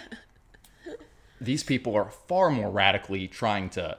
[1.41, 3.97] These people are far more radically trying to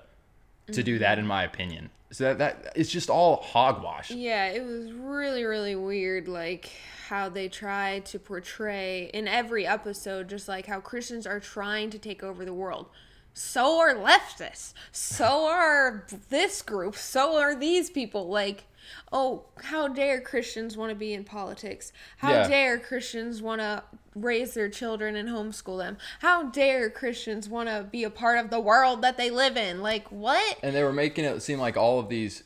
[0.73, 1.91] to do that, in my opinion.
[2.13, 4.11] So that, that it's just all hogwash.
[4.11, 6.27] Yeah, it was really, really weird.
[6.27, 6.71] Like
[7.09, 11.99] how they try to portray in every episode, just like how Christians are trying to
[11.99, 12.87] take over the world.
[13.33, 14.75] So are leftists.
[14.93, 16.97] So are this group.
[16.97, 18.29] So are these people.
[18.29, 18.65] Like,
[19.13, 21.93] oh, how dare Christians want to be in politics?
[22.19, 22.49] How yeah.
[22.49, 23.83] dare Christians want to
[24.15, 25.99] raise their children and homeschool them?
[26.21, 29.81] How dare Christians want to be a part of the world that they live in?
[29.83, 30.59] Like, what?
[30.63, 32.45] And they were making it seem like all of these,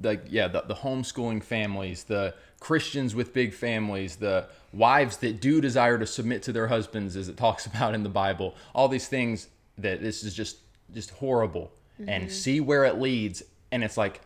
[0.00, 5.60] like, yeah, the, the homeschooling families, the Christians with big families, the wives that do
[5.60, 9.08] desire to submit to their husbands, as it talks about in the Bible, all these
[9.08, 10.58] things that this is just
[10.94, 12.08] just horrible, mm-hmm.
[12.08, 13.42] and see where it leads.
[13.70, 14.20] And it's like,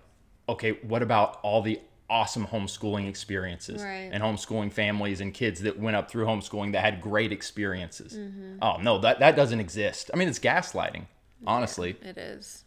[0.49, 4.11] okay, what about all the awesome homeschooling experiences right.
[4.13, 8.15] and homeschooling families and kids that went up through homeschooling that had great experiences?
[8.15, 8.59] Mm-hmm.
[8.63, 10.11] Oh no, that that doesn't exist.
[10.13, 11.07] I mean, it's gaslighting.
[11.47, 12.65] Honestly, yeah, it is.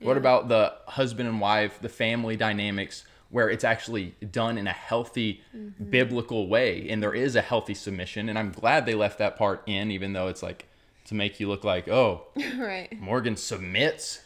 [0.00, 0.08] Yeah.
[0.08, 3.04] What about the husband and wife, the family dynamics?
[3.32, 5.84] where it's actually done in a healthy mm-hmm.
[5.84, 9.62] biblical way and there is a healthy submission and i'm glad they left that part
[9.66, 10.68] in even though it's like
[11.04, 12.26] to make you look like oh
[12.58, 14.20] right morgan submits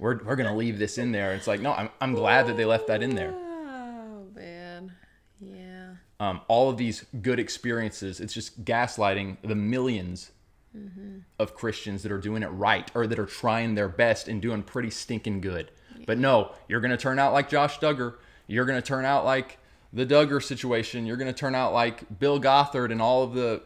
[0.00, 2.64] we're, we're gonna leave this in there it's like no i'm, I'm glad that they
[2.64, 4.92] left that in there oh man
[5.40, 10.30] yeah um, all of these good experiences it's just gaslighting the 1000000s
[10.76, 11.18] mm-hmm.
[11.38, 14.62] of christians that are doing it right or that are trying their best and doing
[14.62, 16.04] pretty stinking good yeah.
[16.06, 18.14] but no you're gonna turn out like josh duggar
[18.50, 19.58] you're going to turn out like
[19.92, 21.06] the Duggar situation.
[21.06, 23.62] You're going to turn out like Bill Gothard and all of the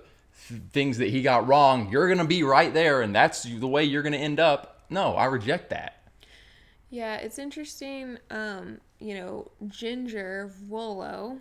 [0.48, 1.90] th- things that he got wrong.
[1.90, 4.84] You're going to be right there, and that's the way you're going to end up.
[4.90, 6.02] No, I reject that.
[6.94, 8.18] Yeah, it's interesting.
[8.30, 11.40] Um, you know, Jinger Vuolo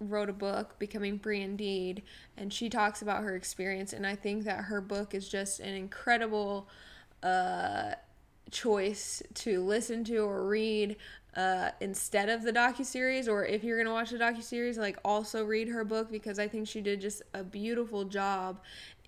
[0.00, 2.02] wrote a book, Becoming Free Indeed,
[2.38, 3.92] and she talks about her experience.
[3.92, 6.70] And I think that her book is just an incredible
[7.22, 7.96] uh,
[8.50, 10.96] choice to listen to or read
[11.36, 14.96] uh, instead of the docu series, or if you're gonna watch the docu series, like
[15.04, 18.58] also read her book because I think she did just a beautiful job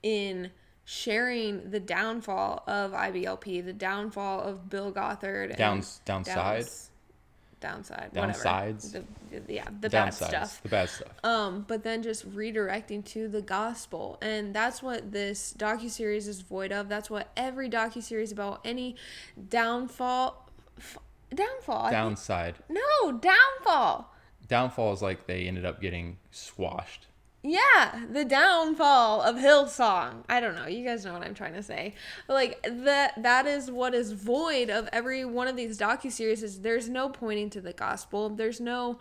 [0.02, 0.50] in
[0.88, 6.34] sharing the downfall of IBLP, the downfall of Bill Gothard, Downs, downside.
[6.62, 6.90] Downs,
[7.60, 8.92] downside, Downsides?
[8.94, 9.04] whatever.
[9.30, 10.62] The, the- yeah, the bad stuff.
[10.62, 11.08] the bad stuff.
[11.24, 16.40] Um, but then just redirecting to the gospel, and that's what this docu series is
[16.42, 16.88] void of.
[16.88, 18.94] That's what every docu series about any
[19.48, 20.98] downfall, f-
[21.34, 21.90] downfall.
[21.90, 22.54] Downside.
[22.68, 24.12] no downfall.
[24.46, 27.06] Downfall is like they ended up getting squashed.
[27.42, 30.24] Yeah, the downfall of Hillsong.
[30.28, 30.66] I don't know.
[30.66, 31.94] You guys know what I'm trying to say.
[32.28, 36.88] Like that that is what is void of every one of these docu-series is there's
[36.88, 38.30] no pointing to the gospel.
[38.30, 38.98] There's no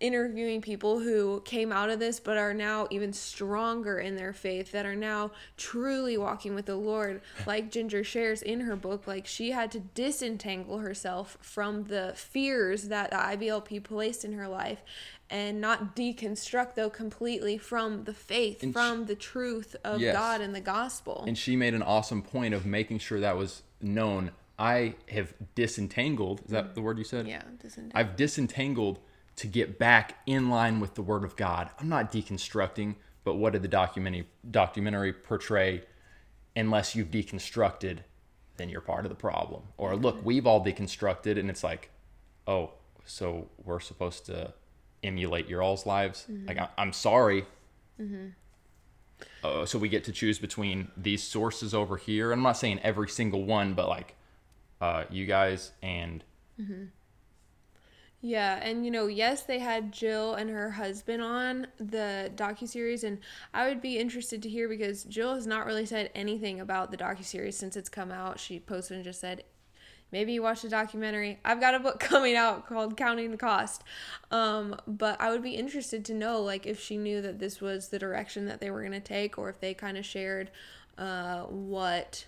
[0.00, 4.72] interviewing people who came out of this but are now even stronger in their faith
[4.72, 9.26] that are now truly walking with the Lord like Jinger shares in her book like
[9.26, 14.82] she had to disentangle herself from the fears that the IBLP placed in her life
[15.28, 20.16] and not deconstruct though completely from the faith And from the truth of Yes.
[20.16, 21.24] God and the gospel.
[21.26, 24.32] And she made an awesome point of making sure that was known.
[24.58, 26.40] I have disentangled.
[26.44, 26.74] Is that mm-hmm.
[26.74, 27.28] the word you said?
[27.28, 27.98] yeah, disentangle.
[27.98, 28.98] I've disentangled
[29.36, 31.70] to get back in line with the Word of God.
[31.78, 35.82] I'm not deconstructing, but what did the documentary documentary portray?
[36.56, 37.98] Unless you've deconstructed,
[38.56, 39.62] then you're part of the problem.
[39.76, 41.90] Or look, we've all deconstructed, and it's like,
[42.46, 42.72] oh,
[43.04, 44.52] so we're supposed to
[45.02, 46.26] emulate your all's lives?
[46.48, 47.44] Like, I, I'm sorry.
[49.44, 52.32] Uh, so we get to choose between these sources over here.
[52.32, 54.14] I'm not saying every single one, but like
[54.80, 56.24] uh, you guys and
[58.22, 63.02] Yeah, and you know, yes, they had Jill and her husband on the docu series,
[63.02, 63.18] and
[63.54, 66.98] I would be interested to hear because Jill has not really said anything about the
[66.98, 68.38] docu series since it's come out.
[68.38, 69.44] She posted and just said,
[70.12, 71.38] "Maybe you watch the documentary.
[71.46, 73.84] I've got a book coming out called Counting the Cost."
[74.30, 77.88] Um, but I would be interested to know like if she knew that this was
[77.88, 80.50] the direction that they were going to take or if they kind of shared
[80.98, 82.26] uh what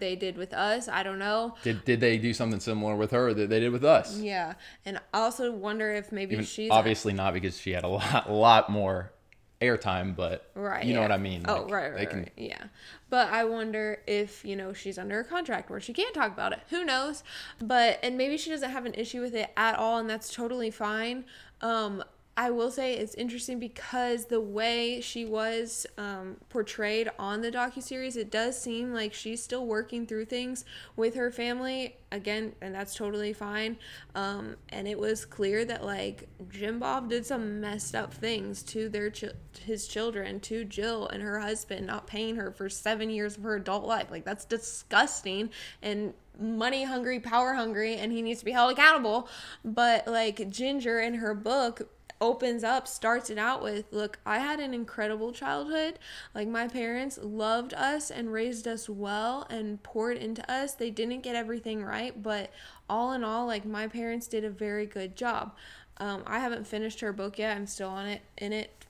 [0.00, 0.88] they did with us.
[0.88, 1.54] I don't know.
[1.62, 4.18] did did they do something similar with her that they did with us?
[4.18, 7.88] Yeah, and I also wonder if maybe Even, she's obviously not because she had a
[7.88, 9.12] lot lot more
[9.60, 10.84] airtime, but right.
[10.84, 11.06] you know yeah.
[11.06, 11.44] what I mean.
[11.48, 12.32] Oh, Like, right, they right, can- right.
[12.36, 12.64] Yeah,
[13.10, 16.52] but I wonder if you know she's under a contract where she can't talk about
[16.52, 16.60] it.
[16.70, 17.24] Who knows?
[17.60, 20.70] But and maybe she doesn't have an issue with it at all, and that's totally
[20.70, 21.24] fine.
[21.60, 22.04] Um,
[22.38, 28.16] I will say it's interesting because the way she was um, portrayed on the docuseries,
[28.16, 32.94] it does seem like she's still working through things with her family again, and that's
[32.94, 33.76] totally fine.
[34.14, 38.88] Um, and it was clear that like Jim Bob did some messed up things to
[38.88, 39.24] their ch-
[39.64, 43.56] his children, to Jill and her husband, not paying her for seven years of her
[43.56, 44.12] adult life.
[44.12, 45.50] Like that's disgusting
[45.82, 49.28] and money hungry, power hungry, and he needs to be held accountable.
[49.64, 51.88] But like Jinger in her book
[52.20, 55.98] opens up starts it out with look i had an incredible childhood.
[56.34, 60.74] Like my parents loved us and raised us well and poured into us.
[60.74, 62.50] They didn't get everything right but
[62.88, 65.54] all in all like my parents did a very good job.
[65.98, 67.56] Um, i haven't finished her book yet.
[67.56, 68.86] I'm still on it in it.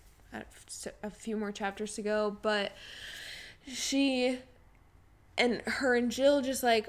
[1.03, 2.73] A few more chapters to go but
[3.67, 4.39] she
[5.37, 6.89] and her and jill just like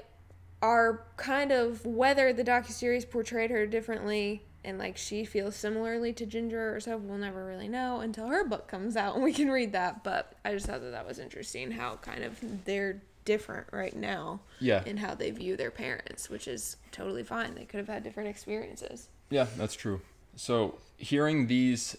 [0.62, 6.26] are kind of whether the docuseries portrayed her differently and like she feels similarly to
[6.26, 9.72] Jinger herself, we'll never really know until her book comes out and we can read
[9.72, 10.04] that.
[10.04, 14.40] But I just thought that that was interesting how kind of they're different right now
[14.60, 14.82] Yeah.
[14.84, 17.54] in how they view their parents, which is totally fine.
[17.54, 19.08] They could have had different experiences.
[19.30, 20.00] Yeah, that's true.
[20.36, 21.96] So hearing these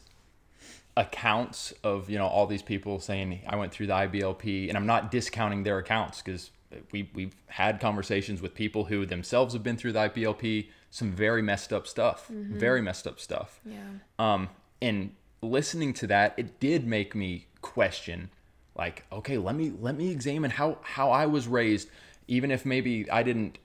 [0.98, 4.86] accounts of you know all these people saying I went through the IBLP, and I'm
[4.86, 6.52] not discounting their accounts because
[6.92, 11.42] we we've had conversations with people who themselves have been through the IBLP, some very
[11.42, 13.60] messed up stuff, very messed up stuff.
[13.66, 13.80] Yeah.
[14.20, 14.50] Um,
[14.82, 18.30] and listening to that, it did make me question,
[18.76, 21.90] like, okay, let me let me examine how how I was raised,
[22.28, 23.58] even if maybe I didn't,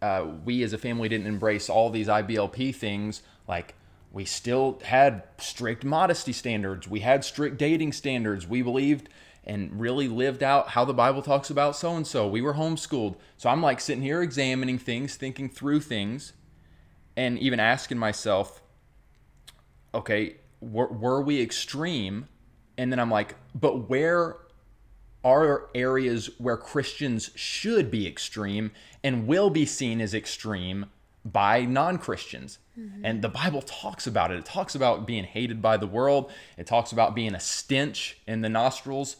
[0.00, 3.22] uh, we as a family didn't embrace all these IBLP things.
[3.46, 3.74] Like,
[4.10, 6.88] we still had strict modesty standards.
[6.88, 8.46] We had strict dating standards.
[8.46, 9.10] We believed
[9.44, 12.26] and really lived out how the Bible talks about so and so.
[12.26, 13.16] We were homeschooled.
[13.36, 16.32] So I'm like sitting here examining things, thinking through things,
[17.16, 18.62] and even asking myself,
[19.94, 22.28] okay, were, were we extreme?
[22.76, 24.36] And then I'm like, but where
[25.24, 28.70] are areas where Christians should be extreme
[29.02, 30.86] and will be seen as extreme
[31.24, 32.58] by non Christians?
[32.78, 33.04] Mm-hmm.
[33.04, 34.38] And the Bible talks about it.
[34.38, 38.42] It talks about being hated by the world, it talks about being a stench in
[38.42, 39.16] the nostrils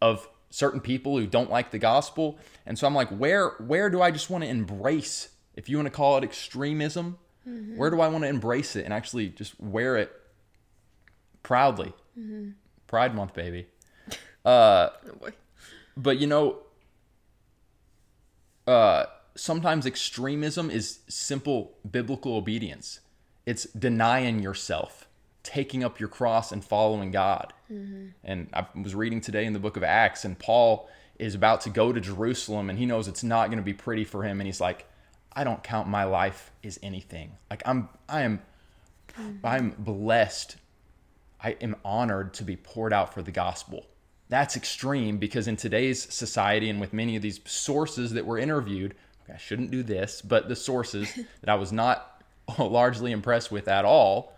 [0.00, 2.38] of certain people who don't like the gospel.
[2.64, 5.86] And so I'm like, where where do I just want to embrace, if you want
[5.86, 7.18] to call it extremism,
[7.76, 10.10] where do I want to embrace it and actually just wear it
[11.42, 11.92] proudly?
[12.86, 13.66] Pride month, baby.
[14.44, 15.30] Uh Oh boy.
[15.96, 16.58] but you know
[18.66, 23.00] uh sometimes extremism is simple biblical obedience
[23.46, 25.06] it's denying yourself,
[25.42, 27.52] taking up your cross and following God.
[28.24, 30.88] And I was reading today in the book of Acts, and Paul
[31.18, 34.04] is about to go to Jerusalem, and he knows it's not going to be pretty
[34.04, 34.40] for him.
[34.40, 34.86] And he's like,
[35.36, 37.32] I don't count my life as anything.
[37.50, 38.42] Like I'm, I am,
[39.42, 40.56] I'm blessed.
[41.42, 43.86] I am honored to be poured out for the gospel.
[44.28, 48.94] That's extreme because in today's society and with many of these sources that were interviewed,
[49.24, 52.22] okay, I shouldn't do this, but the sources that I was not
[52.58, 54.32] largely impressed with at all,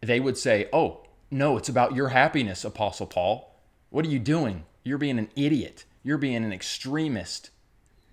[0.00, 3.54] they would say, "Oh, no, it's about your happiness, Apostle Paul.
[3.90, 4.64] What are you doing?
[4.84, 5.84] You're being an idiot.
[6.02, 7.50] You're being an extremist."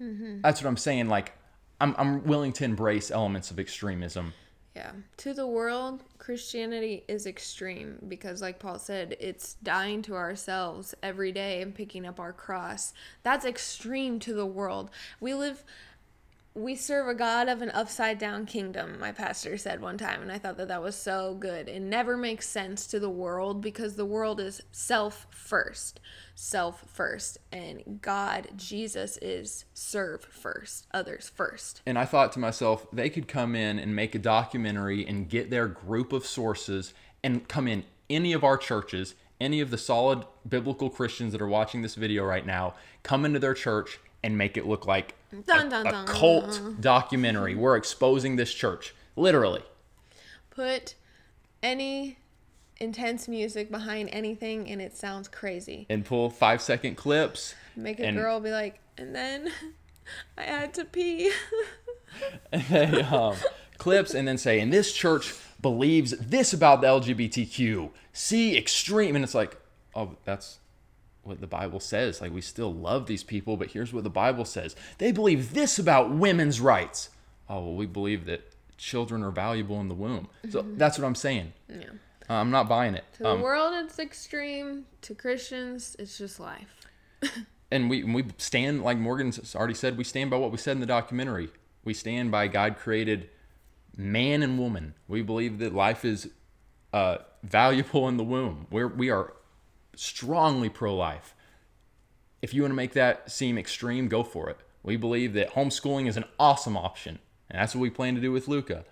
[0.01, 0.41] Mm-hmm.
[0.41, 1.07] That's what I'm saying.
[1.07, 1.33] Like,
[1.79, 4.33] I'm I'm willing to embrace elements of extremism.
[4.77, 4.91] Yeah.
[5.17, 11.31] To the world, Christianity is extreme because, like Paul said, it's dying to ourselves every
[11.31, 12.93] day and picking up our cross.
[13.23, 14.91] That's extreme to the world.
[15.19, 15.63] We live,
[16.57, 20.31] we serve a God of an upside down kingdom, my pastor said one time, and
[20.31, 21.69] I thought that that was so good.
[21.69, 25.99] It never makes sense to the world because the world is self first,
[26.33, 31.83] self first, and God, Jesus, is serve first, others first.
[31.85, 35.51] And I thought to myself, they could come in and make a documentary and get
[35.51, 40.25] their group of sources and come in any of our churches, any of the solid
[40.49, 44.57] biblical Christians that are watching this video right now, come into their church and make
[44.57, 45.13] it look like
[45.45, 47.55] Dun, a, dun, a cult documentary.
[47.55, 49.63] We're exposing this church, literally.
[50.49, 50.95] put
[51.61, 52.17] any
[52.79, 55.85] intense music behind anything and it sounds crazy.
[55.89, 57.55] And pull five second clips.
[57.75, 59.49] Make a And- girl be like, and then
[60.37, 61.31] I had to pee.
[62.69, 63.35] they, um,
[63.77, 67.89] clips and then say, and this church believes this about the LGBTQ.
[68.13, 69.15] See, extreme.
[69.15, 69.57] And it's like,
[69.95, 70.59] oh, that's
[71.27, 72.21] what the Bible says.
[72.21, 75.77] Like, we still love these people, but here's what the Bible says they believe this
[75.77, 77.09] about women's rights.
[77.49, 78.41] Oh, well, we believe that
[78.77, 80.27] children are valuable in the womb.
[80.49, 81.53] So that's what I'm saying.
[81.69, 81.85] yeah.
[82.29, 83.05] Uh, I'm not buying it.
[83.13, 84.85] To the Um, world, it's extreme.
[85.03, 86.85] To Christians, it's just life.
[87.71, 89.97] and we we stand like Morgan's already said.
[89.97, 91.49] We stand by what we said in the documentary.
[91.85, 93.29] We stand by God created
[93.95, 94.93] man and woman.
[95.07, 96.29] We believe that life is
[96.93, 98.67] uh, valuable in the womb.
[98.69, 99.33] We're we are
[99.97, 101.33] strongly pro life.
[102.41, 104.57] If you want to make that seem extreme, go for it.
[104.83, 107.19] We believe that homeschooling is an awesome option,
[107.49, 108.85] and that's what we plan to do with Luca.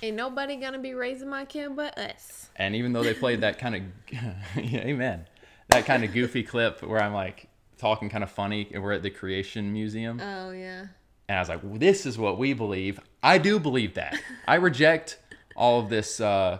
[0.00, 2.48] Ain't nobody gonna be raising my kid but us.
[2.56, 3.82] And even though they played that kind of,
[4.56, 5.26] yeah, amen,
[5.68, 9.02] that kind of goofy clip where I'm like talking kind of funny, and we're at
[9.02, 10.20] the Creation Museum.
[10.20, 10.86] Oh, yeah.
[11.28, 13.00] And I was like, well, this is what we believe.
[13.22, 14.20] I do believe that.
[14.46, 15.18] I reject
[15.56, 16.58] all of this uh,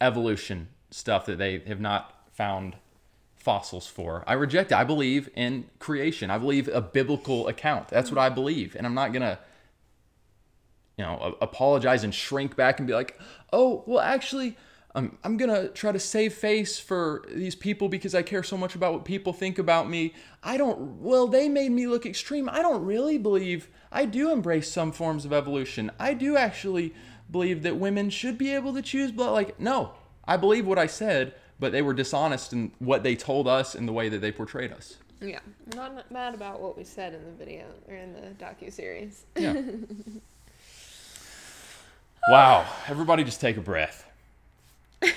[0.00, 2.76] evolution stuff that they have not found
[3.34, 4.22] fossils for.
[4.26, 4.74] I reject it.
[4.74, 6.30] I believe in creation.
[6.30, 7.88] I believe a biblical account.
[7.88, 8.76] That's what I believe.
[8.76, 9.38] And I'm not going to,
[10.98, 13.18] you know, a- apologize and shrink back and be like,
[13.52, 14.56] oh, well, actually,
[14.94, 18.58] um, I'm going to try to save face for these people because I care so
[18.58, 20.12] much about what people think about me.
[20.42, 22.48] I don't, well, they made me look extreme.
[22.48, 25.92] I don't really believe, I do embrace some forms of evolution.
[25.98, 26.92] I do actually
[27.30, 29.92] believe that women should be able to choose, but like, no,
[30.30, 33.88] I believe what I said, but they were dishonest in what they told us and
[33.88, 34.96] the way that they portrayed us.
[35.20, 35.40] Yeah.
[35.72, 39.24] I'm not mad about what we said in the video or in the docu series.
[39.36, 39.60] Yeah.
[42.30, 42.64] wow.
[42.86, 44.06] Everybody just take a breath.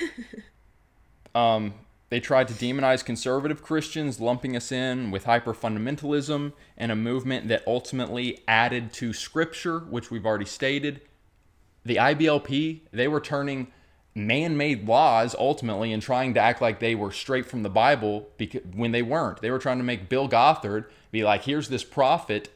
[1.36, 1.74] Um,
[2.09, 7.47] they tried to demonize conservative Christians, lumping us in with hyper fundamentalism and a movement
[7.47, 11.01] that ultimately added to scripture, which we've already stated.
[11.84, 13.72] The IBLP, they were turning
[14.16, 18.30] man made laws ultimately and trying to act like they were straight from the Bible
[18.38, 19.41] because, when they weren't.
[19.41, 22.49] They were trying to make Bill Gothard be like, here's this prophet.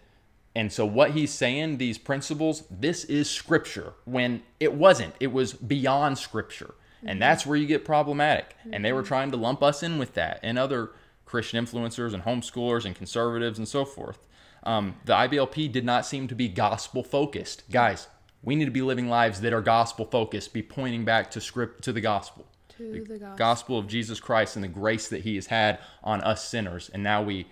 [0.55, 5.15] And so what he's saying, these principles, this is scripture when it wasn't.
[5.19, 6.73] It was beyond scripture.
[7.03, 8.55] And that's where you get problematic.
[8.71, 10.91] And they were trying to lump us in with that and other
[11.25, 14.19] Christian influencers and homeschoolers and conservatives and so forth.
[14.63, 17.69] Um, the IBLP did not seem to be gospel focused.
[17.71, 18.07] Guys,
[18.43, 21.83] we need to be living lives that are gospel focused, be pointing back to script
[21.83, 22.45] to the gospel.
[22.77, 23.37] To the gospel.
[23.37, 26.89] Gospel of Jesus Christ and the grace that he has had on us sinners.
[26.93, 27.47] And now we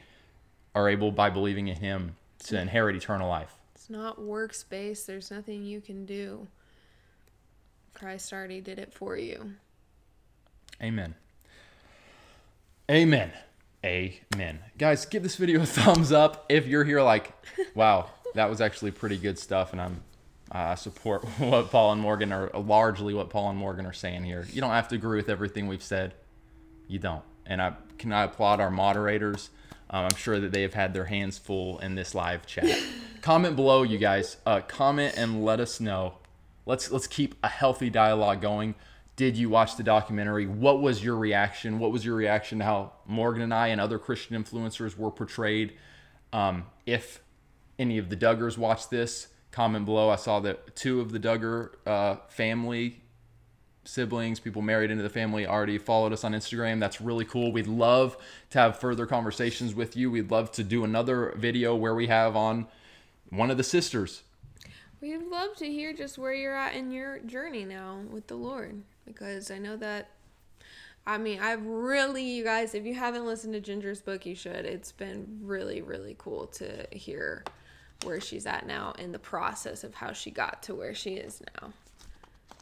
[0.73, 2.15] are able by believing in him
[2.45, 3.55] to inherit eternal life.
[3.73, 5.05] It's not workspace.
[5.05, 6.47] There's nothing you can do.
[7.93, 9.53] Christ already did it for you.
[10.81, 11.15] Amen.
[12.89, 13.31] Amen.
[13.83, 14.59] Amen.
[14.77, 17.31] Guys, give this video a thumbs up if you're here like,
[17.73, 20.01] wow, that was actually pretty good stuff and I'm
[20.51, 24.47] I support what Paul and Morgan are largely what Paul and Morgan are saying here.
[24.51, 26.13] You don't have to agree with everything we've said.
[26.87, 27.23] You don't.
[27.45, 29.49] And I can I applaud our moderators.
[29.89, 32.79] Um, I'm sure that they have had their hands full in this live chat.
[33.21, 34.37] comment below, you guys.
[34.45, 36.15] Uh, comment and let us know
[36.65, 38.75] let's let's keep a healthy dialogue going.
[39.15, 40.45] Did you watch the documentary?
[40.45, 41.79] What was your reaction?
[41.79, 45.73] What was your reaction to how Morgan and I and other Christian influencers were portrayed?
[46.33, 47.21] Um, if
[47.79, 50.09] any of the Duggars watched this, comment below.
[50.09, 53.01] I saw that two of the Duggar uh, family
[53.85, 56.79] siblings, people married into the family, already followed us on Instagram.
[56.79, 57.53] That's really cool.
[57.53, 58.17] We'd love
[58.49, 60.11] to have further conversations with you.
[60.11, 62.67] We'd love to do another video where we have on
[63.29, 64.23] one of the sisters.
[64.99, 68.81] We'd love to hear just where you're at in your journey now with the Lord
[69.05, 70.09] because I know that.
[71.07, 74.65] I mean, I've really, you guys, if you haven't listened to Jinger's book, you should.
[74.65, 77.43] It's been really, really cool to hear
[78.03, 81.41] where she's at now in the process of how she got to where she is
[81.61, 81.73] now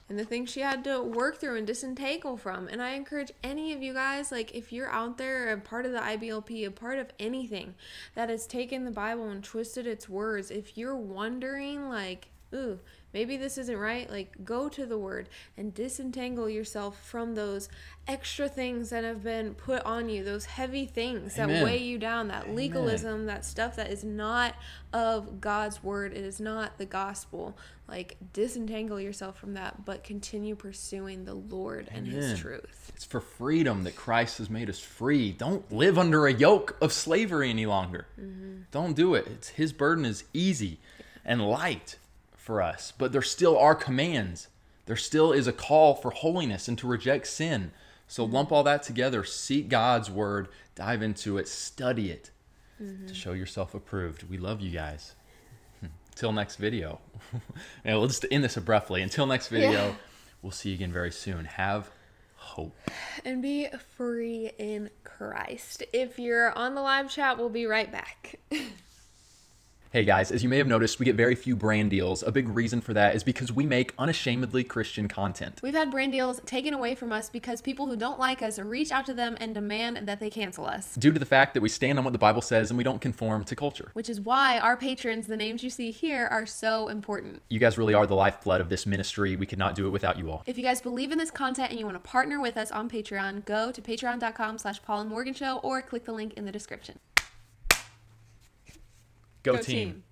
[0.10, 2.68] and the things she had to work through and disentangle from.
[2.68, 5.92] And I encourage any of you guys, like if you're out there a part of
[5.92, 7.76] the IBLP, a part of anything
[8.16, 12.80] that has taken the Bible and twisted its words, if you're wondering like, ooh,
[13.14, 17.70] maybe this isn't right, like go to the word and disentangle yourself from those
[18.08, 21.56] extra things that have been put on you, those heavy things Amen.
[21.56, 24.56] that weigh you down, that legalism, that stuff that is not
[24.92, 27.58] of God's word, it is not the gospel.
[27.88, 32.92] Like disentangle yourself from that, but continue pursuing the Lord and his truth.
[32.96, 35.32] It's for freedom that Christ has made us free.
[35.32, 38.08] Don't live under a yoke of slavery any longer.
[38.20, 38.62] Mm-hmm.
[38.72, 39.28] Don't do it.
[39.28, 40.80] It's his burden is easy
[41.26, 41.98] and light
[42.44, 44.50] for us, but there still are commands.
[44.86, 47.72] There still is a call for holiness and to reject sin.
[48.06, 48.36] So mm-hmm.
[48.36, 52.32] lump all that together, seek God's word, dive into it, study it
[52.78, 53.14] to mm-hmm.
[53.14, 54.30] show yourself approved.
[54.30, 55.16] We love you guys.
[56.12, 57.00] Until next video.
[57.86, 59.02] and we'll just end this abruptly.
[59.02, 59.94] Until next video, Yeah.
[60.42, 61.46] we'll see you again very soon.
[61.46, 61.92] Have
[62.36, 62.76] hope.
[63.24, 65.84] And be free in Christ.
[65.94, 68.36] If you're on the live chat, we'll be right back.
[69.94, 72.24] Hey guys, as you may have noticed, we get very few brand deals.
[72.24, 75.60] A big reason for that is because we make unashamedly Christian content.
[75.62, 78.92] We've had brand deals taken away from us because people who don't like us reach
[78.92, 80.96] out to them and demand that they cancel us.
[80.96, 83.02] Due to the fact that we stand on what the Bible says and we don't
[83.02, 83.92] conform to culture.
[83.94, 87.44] Which is why our patrons, the names you see here, are so important.
[87.50, 89.36] You guys really are the lifeblood of this ministry.
[89.36, 90.42] We could not do it without you all.
[90.48, 92.90] If you guys believe in this content and you want to partner with us on
[92.90, 96.52] Patreon, go to patreon.com slash Paul and Morgan Show or click the link in the
[96.52, 96.98] description.
[99.44, 99.66] Go, Go team.
[99.92, 100.04] team.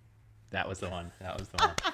[0.51, 1.11] That was the one.
[1.21, 1.75] That was the one.